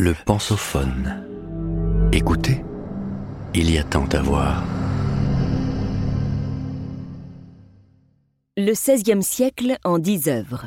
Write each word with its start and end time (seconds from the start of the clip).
Le 0.00 0.14
pensophone. 0.14 1.26
Écoutez, 2.12 2.64
il 3.52 3.68
y 3.68 3.78
a 3.78 3.82
tant 3.82 4.06
à 4.12 4.22
voir. 4.22 4.62
Le 8.56 8.74
XVIe 8.74 9.24
siècle 9.24 9.76
en 9.82 9.98
dix 9.98 10.28
œuvres. 10.28 10.66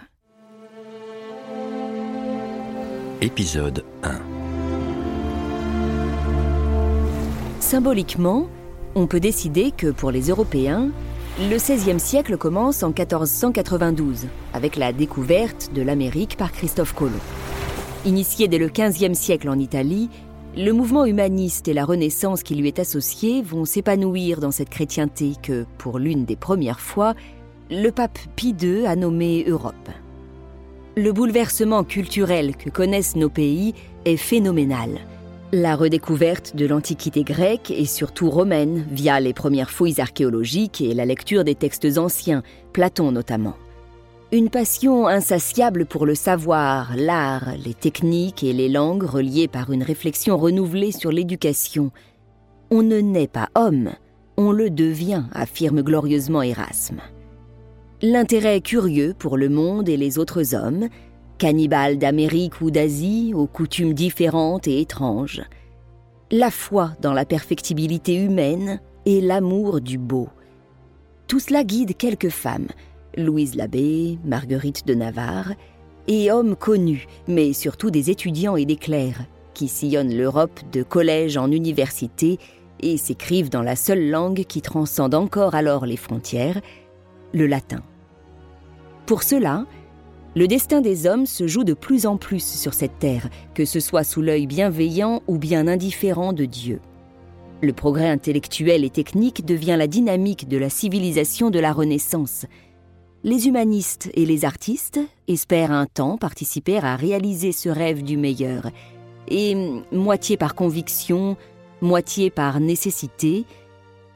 Épisode 3.21 3.85
1. 4.03 4.19
Symboliquement, 7.61 8.49
on 8.95 9.07
peut 9.07 9.21
décider 9.21 9.71
que 9.71 9.91
pour 9.91 10.11
les 10.11 10.27
Européens, 10.27 10.89
le 11.39 11.55
XVIe 11.55 12.01
siècle 12.01 12.35
commence 12.35 12.83
en 12.83 12.87
1492, 12.87 14.27
avec 14.53 14.75
la 14.75 14.91
découverte 14.91 15.71
de 15.73 15.81
l'Amérique 15.81 16.35
par 16.35 16.51
Christophe 16.51 16.93
Colomb. 16.93 17.21
Initié 18.03 18.47
dès 18.47 18.57
le 18.57 18.69
XVe 18.69 19.13
siècle 19.13 19.47
en 19.47 19.59
Italie, 19.59 20.09
le 20.57 20.71
mouvement 20.71 21.05
humaniste 21.05 21.67
et 21.67 21.73
la 21.73 21.85
Renaissance 21.85 22.41
qui 22.41 22.55
lui 22.55 22.67
est 22.67 22.79
associé 22.79 23.43
vont 23.43 23.63
s'épanouir 23.63 24.39
dans 24.39 24.49
cette 24.49 24.71
chrétienté 24.71 25.33
que, 25.43 25.65
pour 25.77 25.99
l'une 25.99 26.25
des 26.25 26.35
premières 26.35 26.79
fois, 26.79 27.13
le 27.69 27.91
pape 27.91 28.17
Pie 28.35 28.55
II 28.59 28.87
a 28.87 28.95
nommé 28.95 29.45
Europe. 29.47 29.89
Le 30.97 31.11
bouleversement 31.13 31.83
culturel 31.83 32.55
que 32.55 32.71
connaissent 32.71 33.15
nos 33.15 33.29
pays 33.29 33.75
est 34.05 34.17
phénoménal. 34.17 34.89
La 35.51 35.75
redécouverte 35.75 36.55
de 36.55 36.65
l'Antiquité 36.65 37.23
grecque 37.23 37.69
et 37.69 37.85
surtout 37.85 38.31
romaine 38.31 38.83
via 38.89 39.19
les 39.19 39.33
premières 39.33 39.69
fouilles 39.69 40.01
archéologiques 40.01 40.81
et 40.81 40.95
la 40.95 41.05
lecture 41.05 41.43
des 41.43 41.55
textes 41.55 41.99
anciens, 41.99 42.41
Platon 42.73 43.11
notamment. 43.11 43.57
Une 44.33 44.49
passion 44.49 45.07
insatiable 45.07 45.85
pour 45.85 46.05
le 46.05 46.15
savoir, 46.15 46.93
l'art, 46.95 47.49
les 47.65 47.73
techniques 47.73 48.45
et 48.45 48.53
les 48.53 48.69
langues 48.69 49.03
reliées 49.03 49.49
par 49.49 49.73
une 49.73 49.83
réflexion 49.83 50.37
renouvelée 50.37 50.93
sur 50.93 51.11
l'éducation. 51.11 51.91
On 52.69 52.81
ne 52.81 52.99
naît 52.99 53.27
pas 53.27 53.49
homme, 53.55 53.89
on 54.37 54.53
le 54.53 54.69
devient, 54.69 55.23
affirme 55.33 55.81
glorieusement 55.81 56.41
Erasme. 56.41 57.01
L'intérêt 58.01 58.61
curieux 58.61 59.13
pour 59.19 59.35
le 59.35 59.49
monde 59.49 59.89
et 59.89 59.97
les 59.97 60.17
autres 60.17 60.55
hommes, 60.55 60.87
cannibales 61.37 61.97
d'Amérique 61.97 62.61
ou 62.61 62.71
d'Asie, 62.71 63.33
aux 63.35 63.47
coutumes 63.47 63.93
différentes 63.93 64.65
et 64.65 64.79
étranges. 64.79 65.41
La 66.31 66.51
foi 66.51 66.91
dans 67.01 67.11
la 67.11 67.25
perfectibilité 67.25 68.15
humaine 68.15 68.79
et 69.05 69.19
l'amour 69.19 69.81
du 69.81 69.97
beau. 69.97 70.29
Tout 71.27 71.39
cela 71.39 71.65
guide 71.65 71.97
quelques 71.97 72.29
femmes, 72.29 72.67
Louise 73.17 73.55
Labbé, 73.55 74.17
Marguerite 74.25 74.87
de 74.87 74.93
Navarre, 74.93 75.53
et 76.07 76.31
hommes 76.31 76.55
connus, 76.55 77.07
mais 77.27 77.53
surtout 77.53 77.91
des 77.91 78.09
étudiants 78.09 78.55
et 78.55 78.65
des 78.65 78.75
clercs, 78.75 79.25
qui 79.53 79.67
sillonnent 79.67 80.15
l'Europe 80.15 80.59
de 80.71 80.83
collège 80.83 81.37
en 81.37 81.51
université 81.51 82.39
et 82.79 82.97
s'écrivent 82.97 83.49
dans 83.49 83.61
la 83.61 83.75
seule 83.75 84.09
langue 84.09 84.43
qui 84.47 84.61
transcende 84.61 85.13
encore 85.13 85.55
alors 85.55 85.85
les 85.85 85.97
frontières, 85.97 86.59
le 87.33 87.47
latin. 87.47 87.81
Pour 89.05 89.23
cela, 89.23 89.65
le 90.35 90.47
destin 90.47 90.81
des 90.81 91.05
hommes 91.07 91.25
se 91.25 91.45
joue 91.45 91.65
de 91.65 91.73
plus 91.73 92.05
en 92.05 92.17
plus 92.17 92.43
sur 92.43 92.73
cette 92.73 92.97
terre, 92.99 93.29
que 93.53 93.65
ce 93.65 93.79
soit 93.79 94.05
sous 94.05 94.21
l'œil 94.21 94.47
bienveillant 94.47 95.21
ou 95.27 95.37
bien 95.37 95.67
indifférent 95.67 96.31
de 96.33 96.45
Dieu. 96.45 96.79
Le 97.61 97.73
progrès 97.73 98.09
intellectuel 98.09 98.83
et 98.83 98.89
technique 98.89 99.45
devient 99.45 99.75
la 99.77 99.87
dynamique 99.87 100.47
de 100.47 100.57
la 100.57 100.69
civilisation 100.69 101.49
de 101.49 101.59
la 101.59 101.73
Renaissance. 101.73 102.45
Les 103.23 103.47
humanistes 103.47 104.09
et 104.15 104.25
les 104.25 104.45
artistes 104.45 104.99
espèrent 105.27 105.71
un 105.71 105.85
temps 105.85 106.17
participer 106.17 106.77
à 106.77 106.95
réaliser 106.95 107.51
ce 107.51 107.69
rêve 107.69 108.03
du 108.03 108.17
meilleur, 108.17 108.71
et, 109.27 109.55
moitié 109.91 110.37
par 110.37 110.55
conviction, 110.55 111.37
moitié 111.81 112.31
par 112.31 112.59
nécessité, 112.59 113.45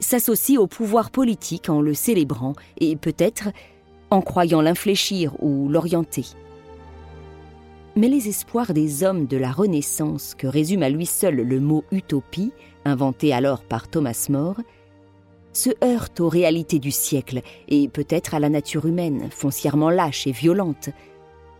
s'associent 0.00 0.60
au 0.60 0.66
pouvoir 0.66 1.12
politique 1.12 1.70
en 1.70 1.80
le 1.80 1.94
célébrant 1.94 2.54
et 2.78 2.96
peut-être 2.96 3.50
en 4.10 4.22
croyant 4.22 4.60
l'infléchir 4.60 5.32
ou 5.40 5.68
l'orienter. 5.68 6.24
Mais 7.94 8.08
les 8.08 8.28
espoirs 8.28 8.74
des 8.74 9.04
hommes 9.04 9.26
de 9.26 9.36
la 9.36 9.52
Renaissance, 9.52 10.34
que 10.34 10.48
résume 10.48 10.82
à 10.82 10.90
lui 10.90 11.06
seul 11.06 11.36
le 11.36 11.60
mot 11.60 11.84
utopie, 11.92 12.52
inventé 12.84 13.32
alors 13.32 13.62
par 13.62 13.88
Thomas 13.88 14.26
More, 14.28 14.56
se 15.56 15.70
heurtent 15.82 16.20
aux 16.20 16.28
réalités 16.28 16.78
du 16.78 16.90
siècle 16.90 17.40
et 17.68 17.88
peut-être 17.88 18.34
à 18.34 18.40
la 18.40 18.48
nature 18.48 18.86
humaine, 18.86 19.28
foncièrement 19.30 19.90
lâche 19.90 20.26
et 20.26 20.32
violente, 20.32 20.90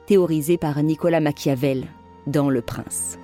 théorisée 0.06 0.58
par 0.58 0.80
Nicolas 0.82 1.20
Machiavel 1.20 1.86
dans 2.26 2.50
Le 2.50 2.62
Prince. 2.62 3.18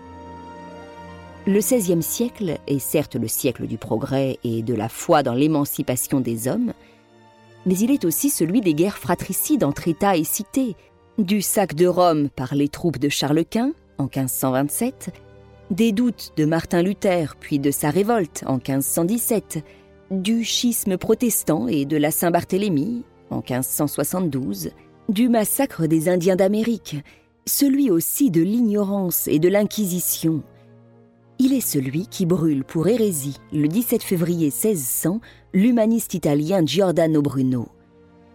Le 1.46 1.58
XVIe 1.58 2.02
siècle 2.02 2.58
est 2.66 2.78
certes 2.78 3.16
le 3.16 3.28
siècle 3.28 3.66
du 3.66 3.76
progrès 3.76 4.38
et 4.44 4.62
de 4.62 4.74
la 4.74 4.88
foi 4.88 5.22
dans 5.22 5.34
l'émancipation 5.34 6.20
des 6.20 6.48
hommes, 6.48 6.72
mais 7.66 7.76
il 7.76 7.90
est 7.90 8.04
aussi 8.04 8.30
celui 8.30 8.60
des 8.60 8.74
guerres 8.74 8.98
fratricides 8.98 9.64
entre 9.64 9.88
États 9.88 10.16
et 10.16 10.24
cités, 10.24 10.76
du 11.18 11.42
sac 11.42 11.74
de 11.74 11.86
Rome 11.86 12.30
par 12.30 12.54
les 12.54 12.68
troupes 12.68 12.98
de 12.98 13.08
Charles 13.08 13.44
Quint 13.44 13.72
en 13.98 14.04
1527, 14.04 15.10
des 15.70 15.92
doutes 15.92 16.32
de 16.36 16.44
Martin 16.44 16.82
Luther 16.82 17.36
puis 17.38 17.58
de 17.58 17.70
sa 17.70 17.90
révolte 17.90 18.44
en 18.46 18.54
1517, 18.54 19.64
du 20.12 20.44
schisme 20.44 20.98
protestant 20.98 21.68
et 21.68 21.86
de 21.86 21.96
la 21.96 22.10
Saint-Barthélemy 22.10 23.02
en 23.30 23.36
1572, 23.36 24.70
du 25.08 25.30
massacre 25.30 25.86
des 25.86 26.10
Indiens 26.10 26.36
d'Amérique, 26.36 26.96
celui 27.46 27.90
aussi 27.90 28.30
de 28.30 28.42
l'ignorance 28.42 29.26
et 29.26 29.38
de 29.38 29.48
l'Inquisition. 29.48 30.42
Il 31.38 31.54
est 31.54 31.66
celui 31.66 32.06
qui 32.06 32.26
brûle 32.26 32.62
pour 32.62 32.88
hérésie, 32.88 33.38
le 33.52 33.68
17 33.68 34.02
février 34.02 34.46
1600, 34.46 35.20
l'humaniste 35.54 36.12
italien 36.12 36.64
Giordano 36.64 37.22
Bruno. 37.22 37.68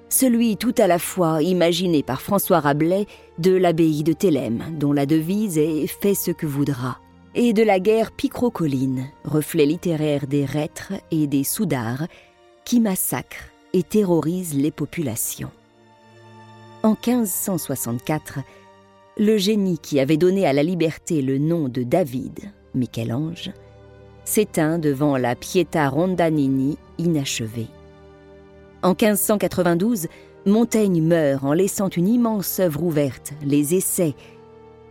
Celui 0.09 0.57
tout 0.57 0.75
à 0.77 0.87
la 0.87 0.99
fois 0.99 1.43
imaginé 1.43 2.01
par 2.01 2.21
François 2.21 2.59
Rabelais 2.59 3.05
de 3.37 3.55
l'abbaye 3.55 4.03
de 4.03 4.13
Thélème, 4.13 4.63
dont 4.79 4.93
la 4.93 5.05
devise 5.05 5.57
est 5.57 5.85
Fais 5.85 6.15
ce 6.15 6.31
que 6.31 6.47
voudra, 6.47 6.99
et 7.39 7.53
de 7.53 7.61
la 7.61 7.79
guerre 7.79 8.11
picrocolline, 8.11 9.11
reflet 9.23 9.67
littéraire 9.67 10.25
des 10.25 10.43
reîtres 10.43 10.93
et 11.11 11.27
des 11.27 11.43
soudards, 11.43 12.07
qui 12.65 12.79
massacrent 12.79 13.49
et 13.73 13.83
terrorisent 13.83 14.55
les 14.55 14.71
populations. 14.71 15.51
En 16.81 16.95
1564, 16.95 18.39
le 19.19 19.37
génie 19.37 19.77
qui 19.77 19.99
avait 19.99 20.17
donné 20.17 20.47
à 20.47 20.53
la 20.53 20.63
liberté 20.63 21.21
le 21.21 21.37
nom 21.37 21.69
de 21.69 21.83
David, 21.83 22.39
Michel-Ange, 22.73 23.51
s'éteint 24.25 24.79
devant 24.79 25.15
la 25.15 25.35
Pietà 25.35 25.89
Rondanini 25.89 26.79
inachevée. 26.97 27.67
En 28.81 28.95
1592, 28.99 30.07
Montaigne 30.47 31.03
meurt 31.03 31.43
en 31.43 31.53
laissant 31.53 31.89
une 31.89 32.07
immense 32.07 32.59
œuvre 32.59 32.81
ouverte, 32.81 33.33
les 33.43 33.75
Essais, 33.75 34.15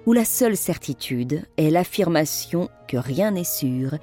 où 0.06 0.12
la 0.12 0.24
seule 0.24 0.56
certitude 0.56 1.42
est 1.56 1.70
l'affirmation 1.70 2.70
que 2.86 2.96
rien 2.96 3.32
n'est 3.32 3.44
sûr 3.44 3.96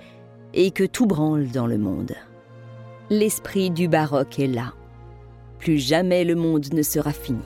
et 0.53 0.71
que 0.71 0.83
tout 0.83 1.05
branle 1.05 1.47
dans 1.47 1.65
le 1.65 1.77
monde. 1.77 2.13
L'esprit 3.09 3.71
du 3.71 3.87
baroque 3.87 4.37
est 4.37 4.47
là. 4.47 4.73
Plus 5.59 5.79
jamais 5.79 6.25
le 6.25 6.35
monde 6.35 6.73
ne 6.73 6.81
sera 6.81 7.13
fini. 7.13 7.39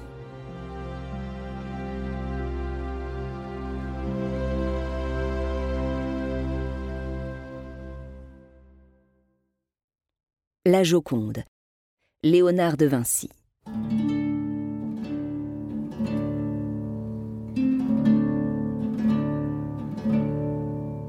La 10.66 10.84
Joconde. 10.84 11.44
Léonard 12.24 12.75
de 12.75 12.88
Vinci. 12.88 13.29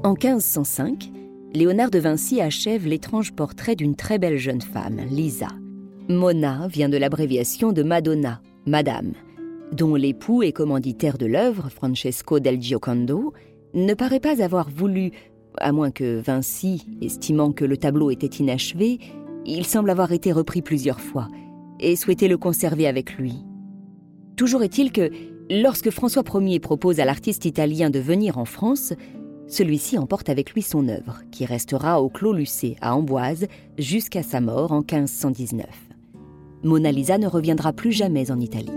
En 0.09 0.13
1505, 0.13 1.11
Léonard 1.53 1.91
de 1.91 1.99
Vinci 1.99 2.41
achève 2.41 2.87
l'étrange 2.87 3.31
portrait 3.31 3.75
d'une 3.75 3.95
très 3.95 4.17
belle 4.17 4.37
jeune 4.37 4.59
femme, 4.59 5.01
Lisa. 5.07 5.49
Mona 6.07 6.67
vient 6.67 6.89
de 6.89 6.97
l'abréviation 6.97 7.73
de 7.73 7.83
Madonna, 7.83 8.41
Madame, 8.65 9.11
dont 9.71 9.93
l'époux 9.93 10.41
et 10.41 10.51
commanditaire 10.51 11.19
de 11.19 11.27
l'œuvre, 11.27 11.69
Francesco 11.69 12.39
del 12.39 12.59
Giocondo, 12.59 13.33
ne 13.75 13.93
paraît 13.93 14.19
pas 14.19 14.41
avoir 14.41 14.71
voulu, 14.71 15.11
à 15.59 15.71
moins 15.71 15.91
que 15.91 16.19
Vinci, 16.19 16.87
estimant 17.03 17.51
que 17.51 17.65
le 17.65 17.77
tableau 17.77 18.09
était 18.09 18.25
inachevé, 18.25 18.97
il 19.45 19.63
semble 19.63 19.91
avoir 19.91 20.11
été 20.11 20.31
repris 20.31 20.63
plusieurs 20.63 21.01
fois 21.01 21.27
et 21.79 21.95
souhaitait 21.95 22.27
le 22.27 22.39
conserver 22.39 22.87
avec 22.87 23.15
lui. 23.19 23.45
Toujours 24.37 24.63
est-il 24.63 24.91
que, 24.91 25.11
lorsque 25.51 25.91
François 25.91 26.23
Ier 26.33 26.59
propose 26.59 26.99
à 26.99 27.05
l'artiste 27.05 27.45
italien 27.45 27.91
de 27.91 27.99
venir 27.99 28.39
en 28.39 28.45
France, 28.45 28.93
celui-ci 29.49 29.97
emporte 29.97 30.29
avec 30.29 30.53
lui 30.53 30.61
son 30.61 30.87
œuvre, 30.87 31.21
qui 31.31 31.45
restera 31.45 32.01
au 32.01 32.09
Clos 32.09 32.33
Lucé 32.33 32.77
à 32.81 32.95
Amboise 32.95 33.47
jusqu'à 33.77 34.23
sa 34.23 34.39
mort 34.39 34.71
en 34.71 34.79
1519. 34.79 35.65
Mona 36.63 36.91
Lisa 36.91 37.17
ne 37.17 37.27
reviendra 37.27 37.73
plus 37.73 37.91
jamais 37.91 38.31
en 38.31 38.39
Italie. 38.39 38.71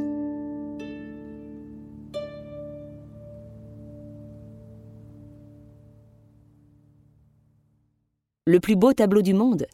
le 8.44 8.58
plus 8.58 8.75
beau 8.75 8.92
tableau 8.92 9.22
du 9.22 9.34
monde. 9.34 9.66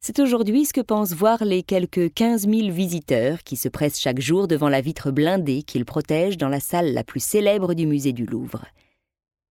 C'est 0.00 0.18
aujourd'hui 0.18 0.64
ce 0.64 0.72
que 0.72 0.80
pensent 0.80 1.12
voir 1.12 1.44
les 1.44 1.62
quelques 1.62 2.12
15 2.12 2.48
000 2.48 2.70
visiteurs 2.70 3.42
qui 3.42 3.56
se 3.56 3.68
pressent 3.68 4.00
chaque 4.00 4.20
jour 4.20 4.48
devant 4.48 4.68
la 4.68 4.80
vitre 4.80 5.10
blindée 5.10 5.62
qu'ils 5.62 5.84
protègent 5.84 6.38
dans 6.38 6.48
la 6.48 6.60
salle 6.60 6.92
la 6.92 7.04
plus 7.04 7.22
célèbre 7.22 7.74
du 7.74 7.86
musée 7.86 8.12
du 8.12 8.26
Louvre. 8.26 8.64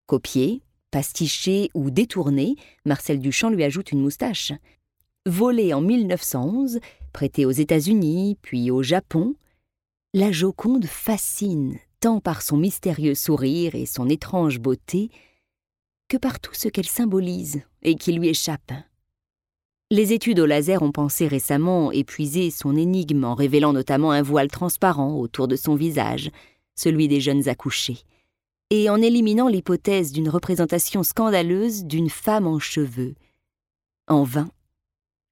Copié, 0.06 0.62
pastiché 0.92 1.70
ou 1.74 1.90
détourné, 1.90 2.56
Marcel 2.86 3.20
Duchamp 3.20 3.50
lui 3.50 3.64
ajoute 3.64 3.92
une 3.92 4.02
moustache. 4.02 4.52
Volé 5.26 5.74
en 5.74 5.82
1911, 5.82 6.80
prêté 7.14 7.46
aux 7.46 7.52
États-Unis, 7.52 8.38
puis 8.42 8.70
au 8.70 8.84
Japon, 8.84 9.36
la 10.14 10.32
Joconde 10.32 10.86
fascine 10.86 11.80
tant 12.00 12.20
par 12.20 12.42
son 12.42 12.58
mystérieux 12.58 13.16
sourire 13.16 13.76
et 13.76 13.86
son 13.86 14.10
étrange 14.10 14.60
beauté 14.60 15.10
que 16.10 16.18
par 16.18 16.40
tout 16.40 16.54
ce 16.54 16.68
qu'elle 16.68 16.88
symbolise 16.88 17.62
et 17.82 17.96
qui 17.96 18.12
lui 18.12 18.28
échappe. 18.28 18.74
Les 19.90 20.12
études 20.12 20.40
au 20.40 20.46
laser 20.46 20.82
ont 20.82 20.92
pensé 20.92 21.28
récemment 21.28 21.92
épuiser 21.92 22.52
son 22.52 22.76
énigme 22.76 23.24
en 23.24 23.36
révélant 23.36 23.74
notamment 23.74 24.12
un 24.12 24.22
voile 24.22 24.50
transparent 24.50 25.18
autour 25.18 25.48
de 25.48 25.56
son 25.56 25.76
visage, 25.76 26.30
celui 26.76 27.08
des 27.08 27.22
jeunes 27.22 27.48
accouchés, 27.48 28.00
et 28.76 28.90
en 28.90 29.04
éliminant 29.04 29.50
l'hypothèse 29.50 30.12
d'une 30.12 30.30
représentation 30.30 31.04
scandaleuse 31.04 31.86
d'une 31.86 32.10
femme 32.10 32.48
en 32.48 32.58
cheveux. 32.58 33.14
En 34.08 34.24
vain, 34.24 34.50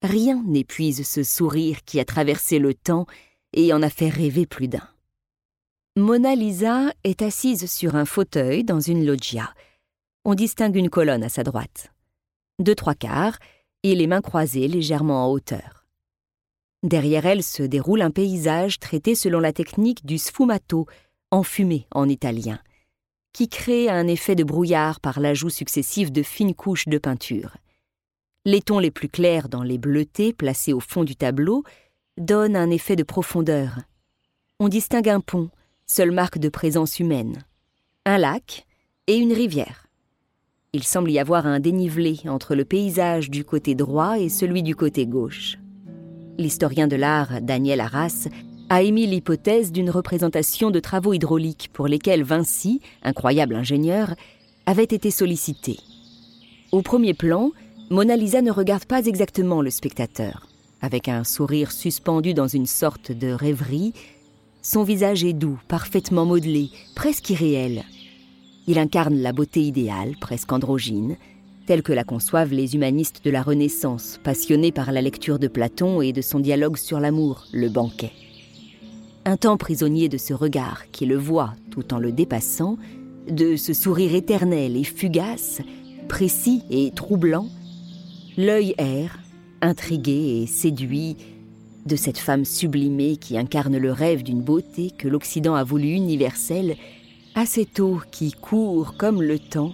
rien 0.04 0.44
n'épuise 0.46 1.08
ce 1.08 1.24
sourire 1.24 1.84
qui 1.84 2.00
a 2.00 2.06
traversé 2.06 2.60
le 2.60 2.76
temps 2.76 3.08
et 3.54 3.74
en 3.74 3.82
a 3.82 3.90
fait 3.90 4.10
rêver 4.10 4.46
plus 4.46 4.68
d'un. 4.68 4.88
Mona 5.98 6.36
Lisa 6.36 6.94
est 7.04 7.24
assise 7.24 7.66
sur 7.66 7.96
un 7.96 8.06
fauteuil 8.06 8.64
dans 8.64 8.80
une 8.80 9.08
loggia. 9.08 9.52
On 10.24 10.36
distingue 10.36 10.76
une 10.76 10.92
colonne 10.92 11.24
à 11.24 11.30
sa 11.30 11.42
droite. 11.42 11.92
Deux 12.60 12.76
trois 12.76 12.94
quarts, 12.94 13.40
et 13.82 13.96
les 13.96 14.06
mains 14.06 14.22
croisées 14.22 14.68
légèrement 14.68 15.26
en 15.26 15.32
hauteur. 15.32 15.88
Derrière 16.84 17.26
elle 17.26 17.42
se 17.42 17.64
déroule 17.64 18.04
un 18.04 18.12
paysage 18.12 18.78
traité 18.78 19.16
selon 19.16 19.40
la 19.40 19.52
technique 19.52 20.06
du 20.06 20.20
sfumato, 20.20 20.86
enfumé 21.32 21.88
en 21.90 22.08
italien, 22.08 22.60
qui 23.34 23.48
crée 23.48 23.90
un 23.90 24.08
effet 24.08 24.36
de 24.36 24.44
brouillard 24.44 25.00
par 25.00 25.20
l'ajout 25.20 25.50
successif 25.50 26.12
de 26.12 26.24
fines 26.24 26.56
couches 26.56 26.88
de 26.88 26.98
peinture. 26.98 27.58
Les 28.46 28.62
tons 28.62 28.80
les 28.80 28.92
plus 28.92 29.10
clairs 29.10 29.50
dans 29.50 29.64
les 29.64 29.78
bleutés 29.78 30.34
placés 30.34 30.74
au 30.74 30.80
fond 30.80 31.04
du 31.04 31.16
tableau 31.16 31.64
donnent 32.18 32.56
un 32.56 32.70
effet 32.70 32.96
de 32.96 33.04
profondeur. 33.04 33.80
On 34.60 34.68
distingue 34.68 35.10
un 35.10 35.20
pont, 35.20 35.50
seule 35.86 36.12
marque 36.12 36.40
de 36.40 36.50
présence 36.50 37.00
humaine, 37.00 37.44
un 38.06 38.18
lac 38.18 38.66
et 39.08 39.16
une 39.16 39.34
rivière. 39.34 39.88
Il 40.74 40.84
semble 40.84 41.12
y 41.12 41.20
avoir 41.20 41.46
un 41.46 41.60
dénivelé 41.60 42.20
entre 42.28 42.56
le 42.56 42.64
paysage 42.64 43.30
du 43.30 43.44
côté 43.44 43.76
droit 43.76 44.20
et 44.20 44.30
celui 44.30 44.64
du 44.64 44.76
côté 44.76 45.06
gauche. 45.06 45.58
L'historien 46.38 46.88
de 46.88 46.96
l'art 46.96 47.42
Daniel 47.42 47.82
Arras 47.82 48.28
a 48.72 48.84
émis 48.84 49.06
l'hypothèse 49.06 49.74
d'une 49.74 49.90
représentation 49.90 50.72
de 50.72 50.80
travaux 50.80 51.12
hydrauliques 51.12 51.70
pour 51.74 51.90
lesquels 51.90 52.24
Vinci, 52.24 52.80
incroyable 53.04 53.56
ingénieur, 53.56 54.16
avait 54.66 54.86
été 54.86 55.12
sollicité. 55.12 55.78
Au 56.72 56.82
premier 56.82 57.14
plan, 57.14 57.52
Mona 57.90 58.16
Lisa 58.16 58.42
ne 58.42 58.50
regarde 58.50 58.86
pas 58.86 59.06
exactement 59.08 59.62
le 59.62 59.72
spectateur. 59.72 60.48
Avec 60.80 61.10
un 61.10 61.26
sourire 61.26 61.70
suspendu 61.70 62.34
dans 62.34 62.48
une 62.48 62.66
sorte 62.66 63.12
de 63.12 63.34
rêverie, 63.34 63.92
son 64.62 64.84
visage 64.84 65.26
est 65.26 65.34
doux, 65.34 65.60
parfaitement 65.68 66.26
modelé, 66.26 66.70
presque 66.96 67.30
irréel. 67.30 67.84
Il 68.68 68.80
incarne 68.80 69.18
la 69.18 69.34
beauté 69.34 69.60
idéale, 69.60 70.16
presque 70.22 70.54
androgyne, 70.54 71.18
telle 71.66 71.84
que 71.84 71.92
la 71.92 72.06
conçoivent 72.06 72.54
les 72.54 72.74
humanistes 72.74 73.26
de 73.26 73.32
la 73.32 73.42
Renaissance, 73.42 74.18
passionnés 74.24 74.72
par 74.72 74.94
la 74.94 75.02
lecture 75.02 75.40
de 75.40 75.50
Platon 75.50 76.02
et 76.02 76.14
de 76.14 76.22
son 76.22 76.40
dialogue 76.40 76.78
sur 76.78 77.02
l'amour, 77.02 77.48
le 77.52 77.68
banquet. 77.68 78.14
Un 79.24 79.38
temps 79.38 79.58
prisonnier 79.58 80.10
de 80.10 80.18
ce 80.18 80.34
regard 80.34 80.90
qui 80.92 81.06
le 81.06 81.18
voit 81.18 81.54
tout 81.70 81.94
en 81.94 82.00
le 82.00 82.12
dépassant, 82.12 82.78
de 83.30 83.56
ce 83.56 83.72
sourire 83.72 84.16
éternel 84.16 84.76
et 84.76 84.84
fugace, 84.84 85.62
précis 86.10 86.64
et 86.72 86.92
troublant, 86.92 87.48
l'œil 88.36 88.74
erre, 88.80 89.20
intrigué 89.62 90.42
et 90.42 90.48
séduit, 90.48 91.18
de 91.86 91.96
cette 91.96 92.18
femme 92.18 92.46
sublimée 92.46 93.18
qui 93.18 93.38
incarne 93.38 93.78
le 93.78 93.92
rêve 93.92 94.24
d'une 94.24 94.42
beauté 94.42 94.92
que 94.98 95.08
l'Occident 95.08 95.56
a 95.56 95.64
voulu 95.64 95.90
universelle 95.90 96.76
assez 97.36 97.66
tôt 97.66 98.00
qui 98.12 98.32
court 98.32 98.96
comme 98.98 99.22
le 99.22 99.40
temps 99.40 99.74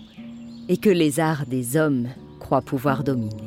et 0.69 0.77
que 0.77 0.89
les 0.89 1.19
arts 1.19 1.45
des 1.45 1.77
hommes 1.77 2.07
croient 2.39 2.61
pouvoir 2.61 3.03
dominer. 3.03 3.46